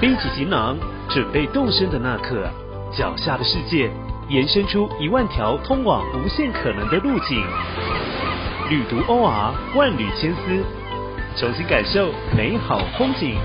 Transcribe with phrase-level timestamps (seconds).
[0.00, 0.78] 背起行囊
[1.10, 2.48] 准备动身的那刻
[2.90, 3.90] 脚下的世界
[4.30, 7.44] 延伸出一万条通往无限可能的路径。
[8.70, 10.64] 旅途 or 万缕千丝
[11.36, 13.36] 重新感受美好风景。